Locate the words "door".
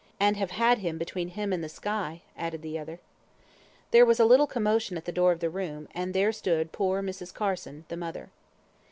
5.11-5.31